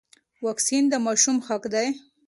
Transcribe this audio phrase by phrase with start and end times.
[0.45, 1.87] واکسین د ماشوم حق دی.